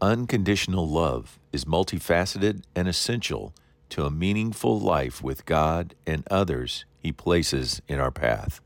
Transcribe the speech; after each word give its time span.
Unconditional 0.00 0.88
love 0.88 1.40
is 1.52 1.64
multifaceted 1.64 2.62
and 2.76 2.86
essential 2.86 3.52
to 3.88 4.04
a 4.04 4.10
meaningful 4.12 4.78
life 4.78 5.24
with 5.24 5.44
God 5.44 5.96
and 6.06 6.22
others 6.30 6.84
He 7.00 7.10
places 7.10 7.82
in 7.88 7.98
our 7.98 8.12
path. 8.12 8.60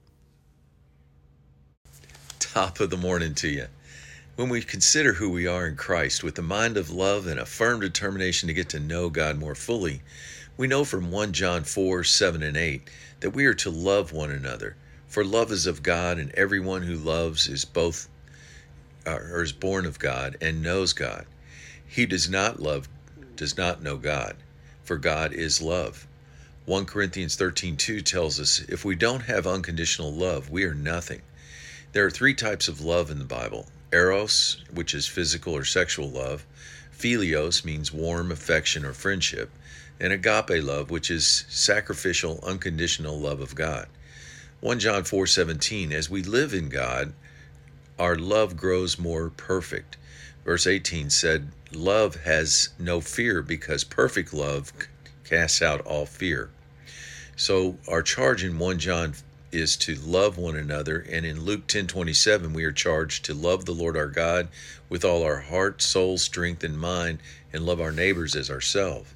Top 2.38 2.80
of 2.80 2.90
the 2.90 2.98
morning 2.98 3.34
to 3.36 3.48
you. 3.48 3.66
When 4.36 4.50
we 4.50 4.60
consider 4.60 5.14
who 5.14 5.30
we 5.30 5.46
are 5.46 5.66
in 5.66 5.76
Christ 5.76 6.22
with 6.22 6.34
the 6.34 6.42
mind 6.42 6.76
of 6.76 6.90
love 6.90 7.26
and 7.26 7.40
a 7.40 7.46
firm 7.46 7.80
determination 7.80 8.48
to 8.48 8.54
get 8.54 8.68
to 8.70 8.80
know 8.80 9.08
God 9.08 9.38
more 9.38 9.54
fully, 9.54 10.02
we 10.58 10.66
know 10.66 10.84
from 10.84 11.10
1 11.10 11.32
John 11.32 11.64
4 11.64 12.04
7 12.04 12.42
and 12.42 12.58
8 12.58 12.90
that 13.20 13.30
we 13.30 13.46
are 13.46 13.54
to 13.54 13.70
love 13.70 14.12
one 14.12 14.30
another. 14.30 14.76
For 15.08 15.24
love 15.24 15.50
is 15.50 15.66
of 15.66 15.82
God, 15.82 16.18
and 16.18 16.30
everyone 16.32 16.82
who 16.82 16.96
loves 16.96 17.48
is 17.48 17.64
both 17.64 18.08
Uh, 19.06 19.18
or 19.30 19.42
is 19.42 19.52
born 19.52 19.86
of 19.86 19.98
God 19.98 20.36
and 20.40 20.62
knows 20.62 20.92
God. 20.92 21.26
He 21.86 22.06
does 22.06 22.28
not 22.28 22.60
love 22.60 22.88
does 23.36 23.56
not 23.56 23.82
know 23.82 23.96
God, 23.96 24.36
for 24.84 24.96
God 24.96 25.32
is 25.32 25.60
love. 25.60 26.06
1 26.64 26.86
Corinthians 26.86 27.34
13:2 27.36 28.00
tells 28.02 28.38
us 28.38 28.60
if 28.68 28.84
we 28.84 28.94
don't 28.94 29.22
have 29.22 29.46
unconditional 29.46 30.14
love, 30.14 30.48
we 30.48 30.64
are 30.64 30.74
nothing. 30.74 31.22
There 31.92 32.06
are 32.06 32.10
three 32.10 32.34
types 32.34 32.68
of 32.68 32.80
love 32.80 33.10
in 33.10 33.18
the 33.18 33.24
Bible. 33.24 33.68
Eros, 33.92 34.58
which 34.70 34.94
is 34.94 35.06
physical 35.08 35.56
or 35.56 35.64
sexual 35.64 36.08
love, 36.08 36.46
Philios 36.96 37.64
means 37.64 37.92
warm 37.92 38.30
affection 38.30 38.84
or 38.84 38.92
friendship, 38.92 39.50
and 39.98 40.12
agape 40.12 40.62
love, 40.62 40.88
which 40.88 41.10
is 41.10 41.44
sacrificial, 41.48 42.38
unconditional 42.44 43.18
love 43.18 43.40
of 43.40 43.56
God. 43.56 43.88
1 44.60 44.78
John 44.78 45.02
4:17 45.02 45.92
As 45.92 46.08
we 46.08 46.22
live 46.22 46.54
in 46.54 46.68
God, 46.68 47.12
our 47.98 48.16
love 48.16 48.56
grows 48.56 48.98
more 48.98 49.30
perfect. 49.30 49.96
Verse 50.44 50.66
18 50.66 51.10
said, 51.10 51.48
Love 51.72 52.16
has 52.24 52.70
no 52.78 53.00
fear 53.00 53.42
because 53.42 53.84
perfect 53.84 54.32
love 54.34 54.72
casts 55.24 55.62
out 55.62 55.80
all 55.82 56.06
fear. 56.06 56.50
So 57.36 57.78
our 57.88 58.02
charge 58.02 58.44
in 58.44 58.58
1 58.58 58.78
John 58.78 59.14
is 59.52 59.76
to 59.76 59.94
love 59.94 60.38
one 60.38 60.56
another 60.56 60.98
and 61.10 61.26
in 61.26 61.44
Luke 61.44 61.66
10:27 61.66 62.54
we 62.54 62.64
are 62.64 62.72
charged 62.72 63.24
to 63.26 63.34
love 63.34 63.66
the 63.66 63.74
Lord 63.74 63.96
our 63.96 64.08
God 64.08 64.48
with 64.88 65.04
all 65.04 65.22
our 65.22 65.40
heart, 65.40 65.82
soul, 65.82 66.16
strength 66.16 66.64
and 66.64 66.78
mind 66.78 67.18
and 67.52 67.66
love 67.66 67.80
our 67.80 67.92
neighbors 67.92 68.34
as 68.34 68.50
ourselves. 68.50 69.10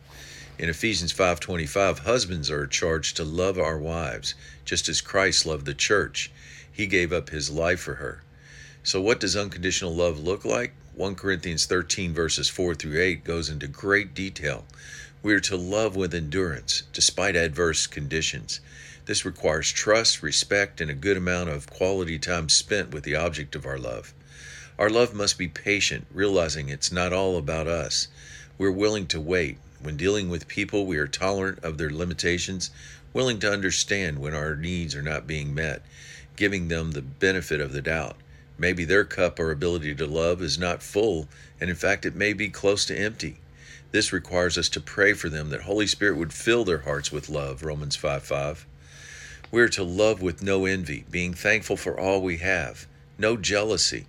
In 0.58 0.68
Ephesians 0.68 1.12
5:25 1.12 2.00
husbands 2.00 2.50
are 2.50 2.66
charged 2.66 3.16
to 3.16 3.24
love 3.24 3.58
our 3.58 3.78
wives 3.78 4.34
just 4.64 4.88
as 4.88 5.00
Christ 5.00 5.46
loved 5.46 5.64
the 5.66 5.74
church. 5.74 6.30
He 6.70 6.86
gave 6.86 7.12
up 7.12 7.30
his 7.30 7.48
life 7.48 7.80
for 7.80 7.94
her. 7.96 8.22
So, 8.86 9.00
what 9.00 9.18
does 9.18 9.34
unconditional 9.34 9.92
love 9.92 10.20
look 10.20 10.44
like? 10.44 10.72
1 10.94 11.16
Corinthians 11.16 11.66
13, 11.66 12.14
verses 12.14 12.48
4 12.48 12.76
through 12.76 13.02
8, 13.02 13.24
goes 13.24 13.48
into 13.48 13.66
great 13.66 14.14
detail. 14.14 14.64
We 15.24 15.34
are 15.34 15.40
to 15.40 15.56
love 15.56 15.96
with 15.96 16.14
endurance, 16.14 16.84
despite 16.92 17.34
adverse 17.34 17.88
conditions. 17.88 18.60
This 19.06 19.24
requires 19.24 19.72
trust, 19.72 20.22
respect, 20.22 20.80
and 20.80 20.88
a 20.88 20.94
good 20.94 21.16
amount 21.16 21.50
of 21.50 21.68
quality 21.68 22.16
time 22.20 22.48
spent 22.48 22.92
with 22.92 23.02
the 23.02 23.16
object 23.16 23.56
of 23.56 23.66
our 23.66 23.76
love. 23.76 24.14
Our 24.78 24.88
love 24.88 25.12
must 25.12 25.36
be 25.36 25.48
patient, 25.48 26.06
realizing 26.12 26.68
it's 26.68 26.92
not 26.92 27.12
all 27.12 27.36
about 27.36 27.66
us. 27.66 28.06
We're 28.56 28.70
willing 28.70 29.08
to 29.08 29.20
wait. 29.20 29.58
When 29.80 29.96
dealing 29.96 30.28
with 30.28 30.46
people, 30.46 30.86
we 30.86 30.98
are 30.98 31.08
tolerant 31.08 31.58
of 31.64 31.76
their 31.76 31.90
limitations, 31.90 32.70
willing 33.12 33.40
to 33.40 33.52
understand 33.52 34.20
when 34.20 34.32
our 34.32 34.54
needs 34.54 34.94
are 34.94 35.02
not 35.02 35.26
being 35.26 35.52
met, 35.52 35.82
giving 36.36 36.68
them 36.68 36.92
the 36.92 37.02
benefit 37.02 37.60
of 37.60 37.72
the 37.72 37.82
doubt. 37.82 38.16
Maybe 38.58 38.84
their 38.84 39.04
cup 39.04 39.38
or 39.38 39.50
ability 39.50 39.94
to 39.96 40.06
love 40.06 40.40
is 40.40 40.58
not 40.58 40.82
full, 40.82 41.28
and 41.60 41.68
in 41.68 41.76
fact, 41.76 42.06
it 42.06 42.14
may 42.14 42.32
be 42.32 42.48
close 42.48 42.84
to 42.86 42.98
empty. 42.98 43.38
This 43.92 44.12
requires 44.12 44.58
us 44.58 44.68
to 44.70 44.80
pray 44.80 45.12
for 45.12 45.28
them 45.28 45.50
that 45.50 45.62
Holy 45.62 45.86
Spirit 45.86 46.16
would 46.16 46.32
fill 46.32 46.64
their 46.64 46.80
hearts 46.80 47.12
with 47.12 47.28
love, 47.28 47.62
Romans 47.62 47.96
5 47.96 48.22
5. 48.22 48.66
We 49.50 49.62
are 49.62 49.68
to 49.68 49.84
love 49.84 50.22
with 50.22 50.42
no 50.42 50.64
envy, 50.64 51.04
being 51.10 51.32
thankful 51.32 51.76
for 51.76 51.98
all 51.98 52.20
we 52.20 52.38
have, 52.38 52.86
no 53.16 53.36
jealousy. 53.36 54.06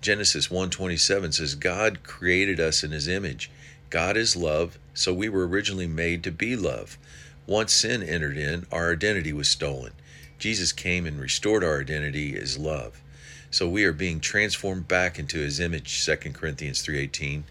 Genesis 0.00 0.48
1:27 0.48 1.32
says 1.32 1.54
God 1.54 2.02
created 2.02 2.58
us 2.58 2.82
in 2.82 2.90
his 2.90 3.06
image. 3.06 3.50
God 3.90 4.16
is 4.16 4.34
love, 4.34 4.78
so 4.94 5.12
we 5.12 5.28
were 5.28 5.46
originally 5.46 5.86
made 5.86 6.24
to 6.24 6.32
be 6.32 6.56
love. 6.56 6.98
Once 7.46 7.72
sin 7.72 8.02
entered 8.02 8.36
in, 8.36 8.66
our 8.72 8.92
identity 8.92 9.32
was 9.32 9.48
stolen. 9.48 9.92
Jesus 10.38 10.72
came 10.72 11.06
and 11.06 11.20
restored 11.20 11.62
our 11.62 11.80
identity 11.80 12.36
as 12.36 12.58
love. 12.58 13.00
So 13.52 13.68
we 13.68 13.84
are 13.84 13.92
being 13.92 14.20
transformed 14.20 14.86
back 14.86 15.18
into 15.18 15.38
his 15.38 15.58
image, 15.58 15.90
2 15.90 16.34
Corinthians 16.34 16.82
3:18, 16.82 17.44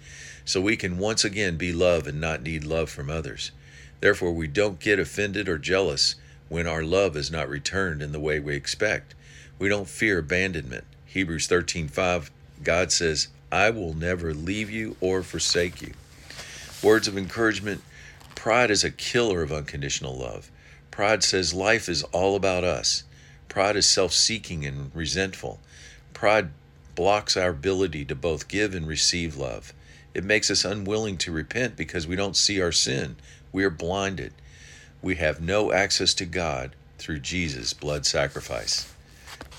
so 0.46 0.62
we 0.62 0.78
can 0.78 0.98
once 0.98 1.26
again 1.26 1.58
be 1.58 1.74
love 1.74 2.08
and 2.08 2.22
not 2.22 2.42
need 2.42 2.64
love 2.64 2.90
from 2.90 3.10
others. 3.10 3.52
Therefore 4.00 4.32
we 4.32 4.48
don't 4.48 4.80
get 4.80 4.98
offended 4.98 5.50
or 5.50 5.58
jealous 5.58 6.16
when 6.48 6.66
our 6.68 6.84
love 6.84 7.18
is 7.18 7.30
not 7.30 7.50
returned 7.50 8.02
in 8.02 8.14
the 8.14 8.20
way 8.20 8.40
we 8.40 8.56
expect. 8.56 9.14
We 9.60 9.68
don't 9.68 9.90
fear 9.90 10.20
abandonment. 10.20 10.86
Hebrews 11.06 11.48
13:5 11.48 12.32
God 12.64 12.94
says, 12.94 13.28
"I 13.52 13.70
will 13.70 13.94
never 13.94 14.34
leave 14.34 14.70
you 14.70 14.96
or 15.02 15.22
forsake 15.22 15.82
you." 15.82 15.94
Words 16.82 17.10
of 17.10 17.18
encouragement, 17.18 17.84
pride 18.36 18.72
is 18.72 18.86
a 18.86 18.90
killer 18.90 19.42
of 19.42 19.52
unconditional 19.52 20.18
love. 20.18 20.50
Pride 20.92 21.24
says 21.24 21.54
life 21.54 21.90
is 21.90 22.04
all 22.04 22.38
about 22.38 22.64
us. 22.64 23.04
Pride 23.50 23.76
is 23.76 23.86
self-seeking 23.86 24.66
and 24.66 24.92
resentful. 24.96 25.60
Pride 26.14 26.50
blocks 26.96 27.38
our 27.38 27.50
ability 27.50 28.06
to 28.06 28.16
both 28.16 28.48
give 28.48 28.76
and 28.76 28.88
receive 28.88 29.38
love. 29.38 29.74
It 30.14 30.24
makes 30.24 30.52
us 30.52 30.66
unwilling 30.66 31.18
to 31.20 31.32
repent 31.32 31.76
because 31.76 32.08
we 32.08 32.16
don't 32.16 32.36
see 32.36 32.62
our 32.62 32.72
sin. 32.72 33.16
We 33.52 33.64
are 33.64 33.70
blinded. 33.70 34.34
We 35.02 35.16
have 35.16 35.42
no 35.42 35.72
access 35.72 36.14
to 36.16 36.26
God 36.26 36.76
through 36.98 37.20
Jesus' 37.20 37.74
blood 37.74 38.06
sacrifice. 38.06 38.92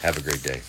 Have 0.03 0.19
a 0.19 0.23
great 0.23 0.43
day. 0.43 0.61